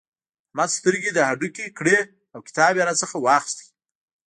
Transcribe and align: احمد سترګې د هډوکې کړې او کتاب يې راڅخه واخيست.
احمد 0.47 0.69
سترګې 0.77 1.11
د 1.13 1.19
هډوکې 1.27 1.67
کړې 1.77 1.99
او 2.33 2.39
کتاب 2.47 2.73
يې 2.77 2.83
راڅخه 2.87 3.17
واخيست. 3.21 3.57